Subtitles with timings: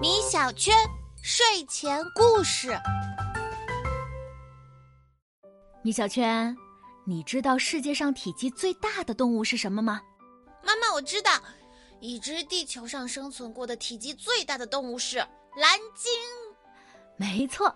[0.00, 0.74] 米小圈
[1.22, 2.74] 睡前故事。
[5.82, 6.56] 米小圈，
[7.04, 10.00] 你知道世界上体积最大的动物是什么吗？
[10.62, 11.30] 妈妈，我知道，
[12.00, 16.10] 已知地球上生存过的体积最大的动物是蓝鲸。
[17.16, 17.74] 没错，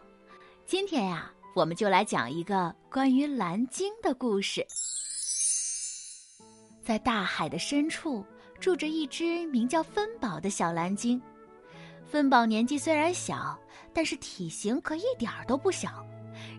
[0.66, 4.66] 今天呀，我们就来讲一个关于蓝鲸的故事。
[6.82, 8.24] 在大海的深处，
[8.60, 11.20] 住着一只名叫芬宝的小蓝鲸。
[12.04, 13.58] 芬宝年纪虽然小，
[13.92, 16.04] 但是体型可一点儿都不小，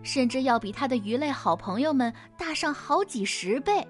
[0.02, 3.86] 甚至要比他的鱼类好朋友们大上好几十倍。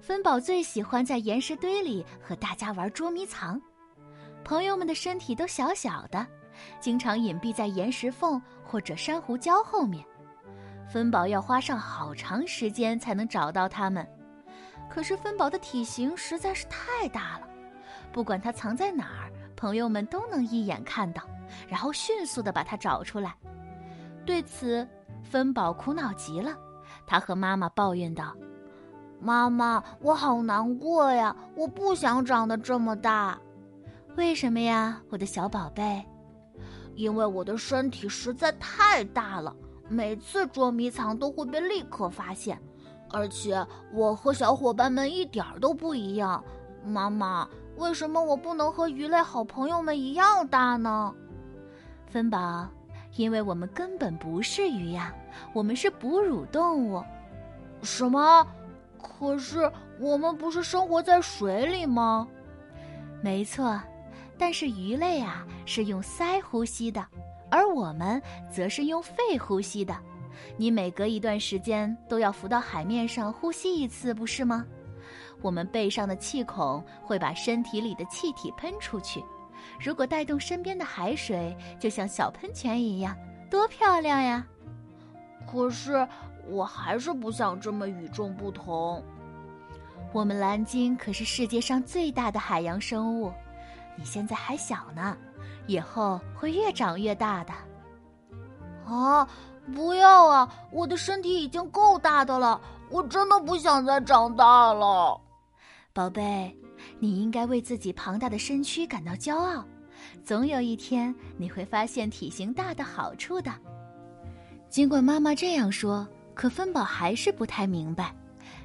[0.00, 3.60] 芬宝最喜欢在岩石堆里和大家玩捉迷藏，
[4.42, 6.26] 朋友们的身体都小小的，
[6.80, 10.04] 经常隐蔽在岩石缝或者珊瑚礁后面，
[10.92, 14.06] 芬宝要花上好长时间才能找到他们。
[14.88, 17.48] 可是芬宝的体型实在是太大了，
[18.12, 21.22] 不管它藏在哪儿，朋友们都能一眼看到，
[21.68, 23.34] 然后迅速的把它找出来。
[24.24, 24.86] 对此，
[25.22, 26.56] 芬宝苦恼极了，
[27.06, 28.34] 他和妈妈抱怨道
[29.20, 31.34] ：“妈妈，我好难过呀！
[31.56, 33.38] 我不想长得这么大。
[34.16, 36.06] 为什么呀，我的小宝贝？
[36.94, 39.54] 因为我的身体实在太大了，
[39.88, 42.56] 每次捉迷藏都会被立刻发现。”
[43.14, 46.42] 而且我和小伙伴们一点都不一样，
[46.84, 51.14] 妈妈，为什么我不能和鱼类好朋友们一样大呢？
[52.08, 52.68] 芬宝，
[53.14, 55.14] 因为我们根本不是鱼呀，
[55.52, 57.00] 我们是哺乳动物。
[57.82, 58.44] 什么？
[59.00, 62.26] 可是我们不是生活在水里吗？
[63.22, 63.80] 没错，
[64.36, 67.06] 但是鱼类啊是用鳃呼吸的，
[67.48, 69.94] 而我们则是用肺呼吸的。
[70.56, 74.64] 你每隔一段时间都要浮到海面上呼吸一次，不是吗？
[75.42, 79.22] 我们背上的气孔会把身体里的气体喷出去，
[79.78, 83.14] 如果带动身边的海水，就像小喷泉一样，
[83.50, 84.46] 多漂亮呀！
[85.46, 86.06] 可是
[86.48, 89.02] 我还是不想这么与众不同。
[90.12, 93.32] 我们蓝鲸可是世界上最大的海洋生物，
[93.96, 95.16] 你现在还小呢，
[95.66, 97.52] 以后会越长越大的。
[98.86, 99.28] 啊！
[99.72, 100.48] 不要啊！
[100.70, 102.60] 我的身体已经够大的了，
[102.90, 105.20] 我真的不想再长大了。
[105.92, 106.54] 宝贝，
[106.98, 109.64] 你应该为自己庞大的身躯感到骄傲。
[110.22, 113.50] 总有一天，你会发现体型大的好处的。
[114.68, 118.14] 尽管妈妈这样说，可芬宝还是不太明白。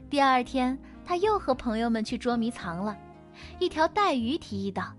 [0.10, 2.98] 第二天，他又和朋友们去捉迷藏了。
[3.60, 4.92] 一条带鱼提议道：“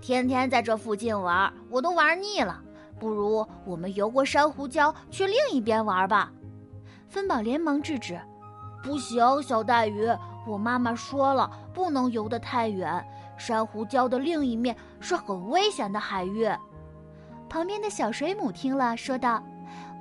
[0.00, 2.62] 天天在这附近玩，我都玩腻了。”
[2.98, 6.32] 不如我们游过珊瑚礁去另一边玩吧，
[7.08, 8.20] 芬宝连忙制止
[8.82, 10.08] ：“不行，小带鱼，
[10.46, 13.06] 我妈妈说了，不能游得太远。
[13.36, 16.48] 珊瑚礁的另一面是很危险的海域。”
[17.48, 19.42] 旁边的小水母听了，说道：“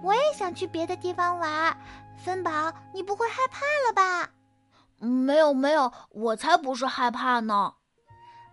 [0.03, 1.77] 我也想去别的地方玩。
[2.17, 4.29] 芬宝，你不会害怕了吧
[4.99, 7.73] ？”“没有，没有，我才不是害怕呢。”“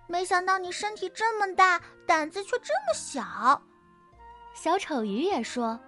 [0.06, 3.62] 没想到你身体这么大，胆子却这么小。”
[4.54, 5.78] 小丑鱼也说：“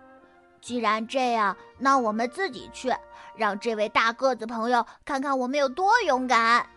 [0.60, 2.93] 既然这样，那我们自己去，
[3.37, 6.69] 让这位大个子朋友看看我们有多勇敢。”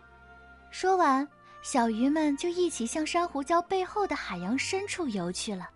[0.70, 1.28] 说完，
[1.64, 5.68] 小鱼们就一起向珊瑚礁背后的海洋深处游去了。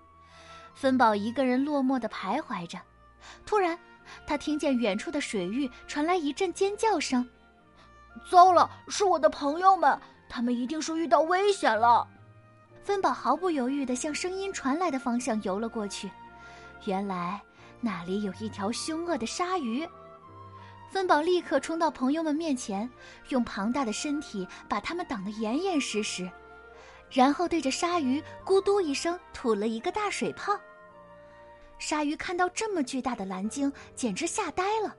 [0.76, 2.78] 芬宝一个人落寞的徘徊着，
[3.44, 3.78] 突然，
[4.28, 7.28] 他听见远处的水域传来一阵尖叫声
[8.30, 10.00] ：“糟了，是我的朋友们，
[10.30, 12.08] 他们一定是遇到危险了。”
[12.84, 16.12] 芬宝毫不犹豫地向声音传来的方向游了过去，
[16.86, 17.42] 原来
[17.80, 19.88] 那里有一条凶恶的鲨鱼。
[20.92, 22.88] 芬宝立刻冲到朋友们面前，
[23.30, 26.30] 用庞大的身体把他们挡得严严实实，
[27.10, 30.54] 然后对着鲨鱼咕嘟一声吐了一个大水泡。
[31.80, 34.94] 鲨鱼看到这么巨大的蓝鲸，简直吓呆了。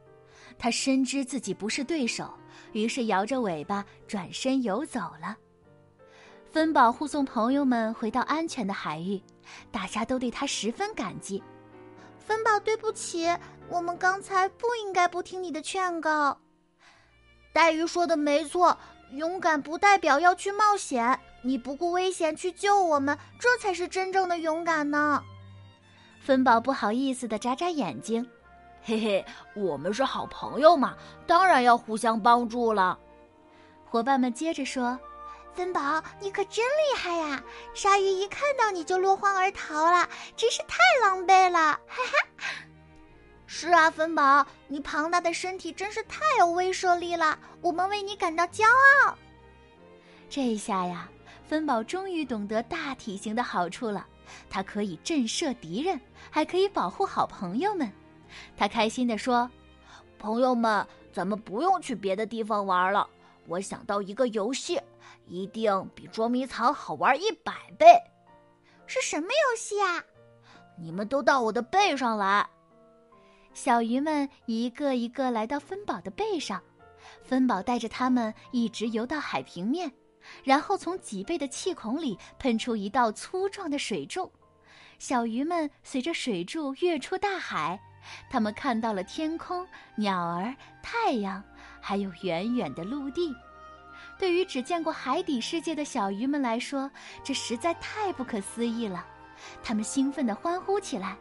[0.58, 2.32] 它深知自己不是对手，
[2.72, 5.36] 于是摇着尾巴转身游走了。
[6.54, 9.20] 芬宝护送朋友们回到安全的海域，
[9.72, 11.42] 大家都对他十分感激。
[12.16, 13.26] 芬宝，对不起，
[13.68, 16.38] 我们刚才不应该不听你的劝告。
[17.52, 18.78] 黛玉说的没错，
[19.14, 21.18] 勇敢不代表要去冒险。
[21.42, 25.20] 你不顾危险去救我们，这才是真正的勇敢呢。
[26.20, 28.24] 芬宝不好意思的眨眨眼睛，
[28.80, 29.24] 嘿嘿，
[29.56, 30.94] 我们是好朋友嘛，
[31.26, 32.96] 当然要互相帮助了。
[33.84, 34.96] 伙伴们接着说。
[35.54, 37.42] 芬宝，你可真厉害呀！
[37.74, 41.58] 鲨鱼一看到你就落荒而逃了，真是太狼狈了！
[41.58, 42.48] 哈哈。
[43.46, 48.64] 是啊，芬宝，你庞大的身体真是太有威慑力了，我们为你感到骄
[49.04, 49.16] 傲。
[50.28, 51.08] 这一下呀，
[51.46, 54.04] 芬宝终于懂得大体型的好处了，
[54.50, 57.90] 它可以震慑敌人，还可以保护好朋友们。
[58.56, 59.48] 他开心地说
[60.18, 63.08] ：“朋友们，咱们不用去别的地方玩了。
[63.46, 64.80] 我想到一个游戏，
[65.26, 67.86] 一定比捉迷藏好玩一百倍。
[68.86, 70.02] 是什么游戏啊？
[70.78, 72.46] 你们都到我的背上来。”
[73.54, 76.62] 小鱼们一个一个来到芬宝的背上，
[77.22, 79.92] 芬宝带着他们一直游到海平面，
[80.42, 84.32] 然后从脊背的气孔里喷出一道粗壮的水柱。
[84.98, 87.80] 小鱼们随着水柱跃出大海。
[88.28, 89.66] 他们看到了天空、
[89.96, 91.42] 鸟儿、太阳，
[91.86, 93.36] 还有远远的陆地。
[94.18, 96.90] 对于只见过海底世界的小鱼们来说，
[97.22, 99.04] 这实在太不可思议了。
[99.62, 101.14] 他们兴奋地欢呼起来。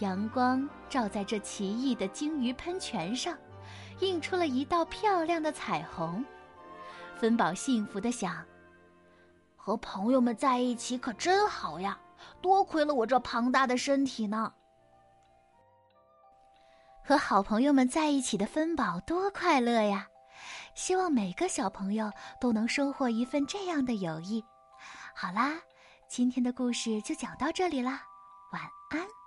[0.00, 3.34] 阳光照在这奇异的鲸鱼喷泉上，
[4.00, 6.22] 映出了一道漂亮的彩虹。
[7.16, 8.44] 芬宝幸福地想
[9.56, 11.98] ：“和朋友们在一起可真好呀！
[12.42, 14.52] 多亏了我这庞大的身体呢。”
[17.08, 20.06] 和好朋友们在一起的芬宝多快乐呀！
[20.74, 24.44] 希望每个小朋友都能收获一份这样的友谊。
[25.16, 25.54] 好啦，
[26.06, 28.02] 今天的故事就讲到这里啦，
[28.52, 28.60] 晚
[28.90, 29.17] 安。